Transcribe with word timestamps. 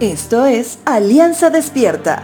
Esto 0.00 0.44
es 0.44 0.82
Alianza 0.84 1.48
Despierta. 1.48 2.22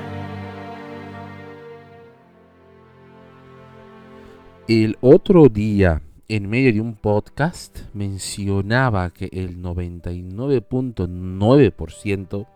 El 4.68 4.98
otro 5.00 5.48
día, 5.48 6.02
en 6.28 6.50
medio 6.50 6.74
de 6.74 6.82
un 6.82 6.96
podcast, 6.96 7.78
mencionaba 7.94 9.08
que 9.08 9.30
el 9.32 9.62
99.9% 9.62 12.46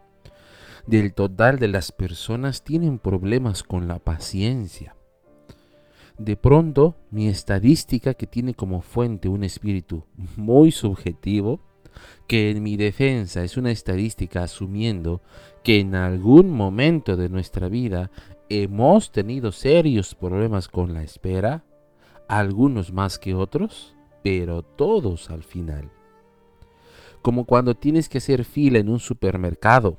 del 0.87 1.15
total 1.15 1.59
de 1.61 1.69
las 1.69 1.93
personas 1.93 2.62
tienen 2.62 2.98
problemas 2.98 3.62
con 3.62 3.89
la 3.89 3.98
paciencia. 3.98 4.96
De 6.19 6.37
pronto, 6.37 6.95
mi 7.11 7.29
estadística 7.29 8.12
que 8.12 8.27
tiene 8.27 8.53
como 8.53 8.83
fuente 8.83 9.30
un 9.30 9.45
espíritu 9.45 10.05
muy 10.37 10.73
subjetivo, 10.73 11.62
que 12.27 12.51
en 12.51 12.63
mi 12.63 12.77
defensa 12.77 13.45
es 13.45 13.57
una 13.57 13.70
estadística 13.70 14.43
asumiendo 14.43 15.20
que 15.62 15.80
en 15.80 15.95
algún 15.95 16.51
momento 16.51 17.16
de 17.16 17.29
nuestra 17.29 17.69
vida 17.69 18.11
hemos 18.48 19.11
tenido 19.12 19.53
serios 19.53 20.15
problemas 20.15 20.69
con 20.69 20.95
la 20.95 21.03
espera, 21.03 21.65
algunos 22.29 22.93
más 22.93 23.19
que 23.19 23.34
otros, 23.34 23.95
pero 24.23 24.62
todos 24.62 25.30
al 25.30 25.43
final. 25.43 25.91
Como 27.23 27.45
cuando 27.45 27.75
tienes 27.75 28.09
que 28.09 28.19
hacer 28.19 28.45
fila 28.45 28.78
en 28.78 28.89
un 28.89 29.01
supermercado, 29.01 29.98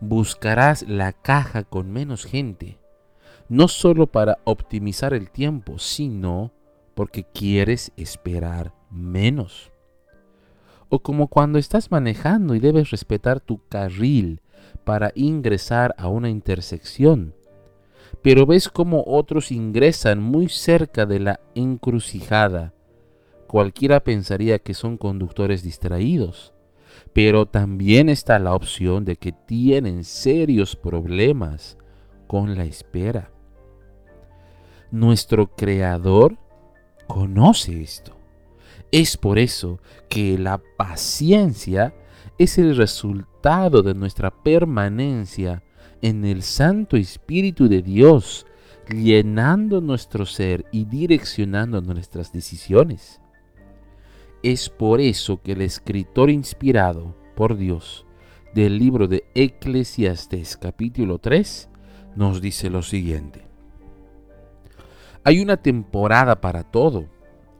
buscarás 0.00 0.82
la 0.88 1.12
caja 1.12 1.64
con 1.64 1.90
menos 1.90 2.24
gente, 2.24 2.78
no 3.48 3.66
solo 3.66 4.06
para 4.06 4.38
optimizar 4.44 5.14
el 5.14 5.30
tiempo, 5.30 5.78
sino 5.78 6.52
porque 6.94 7.24
quieres 7.24 7.92
esperar 7.96 8.74
menos 8.90 9.72
o 10.88 11.00
como 11.00 11.28
cuando 11.28 11.58
estás 11.58 11.90
manejando 11.90 12.54
y 12.54 12.60
debes 12.60 12.90
respetar 12.90 13.40
tu 13.40 13.60
carril 13.68 14.40
para 14.84 15.12
ingresar 15.14 15.94
a 15.98 16.08
una 16.08 16.30
intersección, 16.30 17.34
pero 18.22 18.46
ves 18.46 18.68
como 18.68 19.04
otros 19.06 19.52
ingresan 19.52 20.22
muy 20.22 20.48
cerca 20.48 21.06
de 21.06 21.20
la 21.20 21.40
encrucijada. 21.54 22.72
Cualquiera 23.46 24.00
pensaría 24.00 24.58
que 24.58 24.74
son 24.74 24.96
conductores 24.96 25.62
distraídos, 25.62 26.52
pero 27.12 27.46
también 27.46 28.08
está 28.08 28.38
la 28.38 28.54
opción 28.54 29.04
de 29.04 29.16
que 29.16 29.32
tienen 29.32 30.04
serios 30.04 30.76
problemas 30.76 31.78
con 32.26 32.56
la 32.56 32.64
espera. 32.64 33.30
Nuestro 34.90 35.54
Creador 35.54 36.36
conoce 37.06 37.80
esto. 37.80 38.17
Es 38.90 39.16
por 39.16 39.38
eso 39.38 39.80
que 40.08 40.38
la 40.38 40.58
paciencia 40.76 41.94
es 42.38 42.58
el 42.58 42.76
resultado 42.76 43.82
de 43.82 43.94
nuestra 43.94 44.30
permanencia 44.30 45.62
en 46.00 46.24
el 46.24 46.42
Santo 46.42 46.96
Espíritu 46.96 47.68
de 47.68 47.82
Dios, 47.82 48.46
llenando 48.88 49.80
nuestro 49.80 50.24
ser 50.24 50.64
y 50.72 50.84
direccionando 50.84 51.80
nuestras 51.80 52.32
decisiones. 52.32 53.20
Es 54.42 54.70
por 54.70 55.00
eso 55.00 55.42
que 55.42 55.52
el 55.52 55.62
escritor 55.62 56.30
inspirado 56.30 57.16
por 57.34 57.56
Dios 57.56 58.06
del 58.54 58.78
libro 58.78 59.08
de 59.08 59.24
Eclesiastes 59.34 60.56
capítulo 60.56 61.18
3 61.18 61.68
nos 62.16 62.40
dice 62.40 62.70
lo 62.70 62.82
siguiente. 62.82 63.46
Hay 65.24 65.40
una 65.40 65.56
temporada 65.56 66.40
para 66.40 66.62
todo 66.62 67.06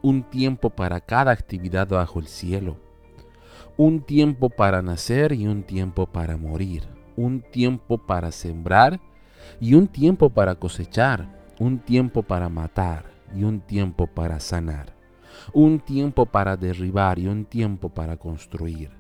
un 0.02 0.22
tiempo 0.22 0.70
para 0.70 1.00
cada 1.00 1.32
actividad 1.32 1.88
bajo 1.88 2.20
el 2.20 2.27
cielo, 2.27 2.77
un 3.77 4.00
tiempo 4.00 4.48
para 4.48 4.82
nacer 4.82 5.32
y 5.32 5.46
un 5.46 5.62
tiempo 5.62 6.06
para 6.06 6.36
morir, 6.36 6.86
un 7.16 7.42
tiempo 7.42 7.98
para 7.98 8.30
sembrar 8.30 9.00
y 9.60 9.74
un 9.74 9.88
tiempo 9.88 10.30
para 10.30 10.55
cosechar, 10.55 11.28
un 11.58 11.80
tiempo 11.80 12.23
para 12.23 12.48
matar 12.48 13.06
y 13.34 13.45
un 13.45 13.61
tiempo 13.61 14.06
para 14.06 14.39
sanar, 14.40 14.95
un 15.52 15.80
tiempo 15.80 16.27
para 16.27 16.56
derribar 16.56 17.18
y 17.18 17.27
un 17.27 17.44
tiempo 17.44 17.89
para 17.89 18.17
construir, 18.17 18.90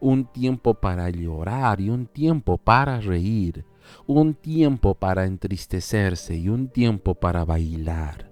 un 0.00 0.24
tiempo 0.24 0.74
para 0.74 1.08
llorar 1.10 1.80
y 1.80 1.90
un 1.90 2.06
tiempo 2.06 2.58
para 2.58 3.00
reír, 3.00 3.64
un 4.06 4.34
tiempo 4.34 4.94
para 4.94 5.26
entristecerse 5.26 6.36
y 6.36 6.48
un 6.48 6.68
tiempo 6.68 7.14
para 7.14 7.44
bailar 7.44 8.29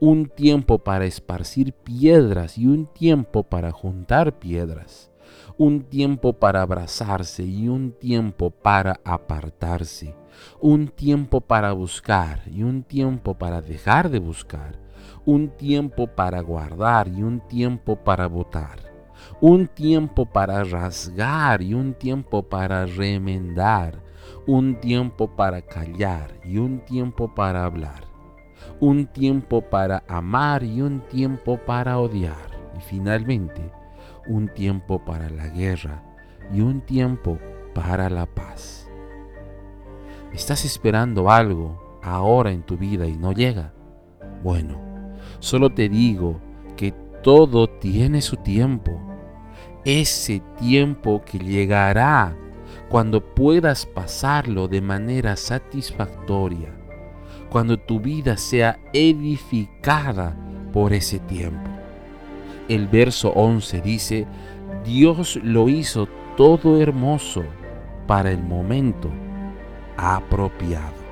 un 0.00 0.28
tiempo 0.28 0.78
para 0.78 1.06
esparcir 1.06 1.72
piedras 1.72 2.56
y 2.56 2.66
un 2.66 2.86
tiempo 2.86 3.42
para 3.42 3.72
juntar 3.72 4.38
piedras, 4.38 5.10
un 5.56 5.82
tiempo 5.82 6.34
para 6.34 6.62
abrazarse 6.62 7.42
y 7.42 7.68
un 7.68 7.90
tiempo 7.90 8.50
para 8.50 9.00
apartarse, 9.04 10.14
un 10.60 10.86
tiempo 10.86 11.40
para 11.40 11.72
buscar 11.72 12.42
y 12.46 12.62
un 12.62 12.84
tiempo 12.84 13.34
para 13.34 13.60
dejar 13.60 14.08
de 14.08 14.20
buscar, 14.20 14.78
un 15.24 15.48
tiempo 15.48 16.06
para 16.06 16.40
guardar 16.42 17.08
y 17.08 17.24
un 17.24 17.40
tiempo 17.48 17.96
para 17.96 18.28
votar, 18.28 18.78
un 19.40 19.66
tiempo 19.66 20.26
para 20.26 20.62
rasgar 20.62 21.60
y 21.60 21.74
un 21.74 21.94
tiempo 21.94 22.44
para 22.44 22.86
remendar, 22.86 24.00
un 24.46 24.78
tiempo 24.78 25.34
para 25.34 25.60
callar 25.60 26.34
y 26.44 26.58
un 26.58 26.84
tiempo 26.84 27.34
para 27.34 27.64
hablar 27.64 28.07
un 28.80 29.06
tiempo 29.06 29.62
para 29.62 30.04
amar 30.08 30.62
y 30.62 30.80
un 30.80 31.00
tiempo 31.00 31.58
para 31.58 31.98
odiar. 31.98 32.58
Y 32.76 32.80
finalmente, 32.80 33.72
un 34.26 34.48
tiempo 34.48 35.04
para 35.04 35.28
la 35.30 35.48
guerra 35.48 36.02
y 36.52 36.60
un 36.60 36.80
tiempo 36.80 37.38
para 37.74 38.08
la 38.08 38.26
paz. 38.26 38.88
¿Estás 40.32 40.64
esperando 40.64 41.30
algo 41.30 41.98
ahora 42.02 42.52
en 42.52 42.62
tu 42.62 42.76
vida 42.76 43.06
y 43.06 43.16
no 43.16 43.32
llega? 43.32 43.72
Bueno, 44.42 44.78
solo 45.40 45.70
te 45.70 45.88
digo 45.88 46.40
que 46.76 46.92
todo 47.22 47.68
tiene 47.68 48.20
su 48.22 48.36
tiempo. 48.36 49.00
Ese 49.84 50.42
tiempo 50.58 51.22
que 51.24 51.38
llegará 51.38 52.36
cuando 52.88 53.24
puedas 53.34 53.86
pasarlo 53.86 54.68
de 54.68 54.80
manera 54.80 55.36
satisfactoria 55.36 56.77
cuando 57.50 57.78
tu 57.78 58.00
vida 58.00 58.36
sea 58.36 58.78
edificada 58.92 60.36
por 60.72 60.92
ese 60.92 61.18
tiempo. 61.20 61.70
El 62.68 62.86
verso 62.86 63.30
11 63.30 63.80
dice, 63.80 64.26
Dios 64.84 65.38
lo 65.42 65.68
hizo 65.68 66.08
todo 66.36 66.80
hermoso 66.80 67.42
para 68.06 68.30
el 68.30 68.42
momento 68.42 69.10
apropiado. 69.96 71.07